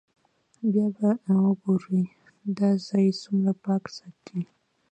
[0.71, 1.09] بیا به
[1.45, 2.01] وګورئ
[2.57, 4.39] دا ځای څومره پاک ساتي.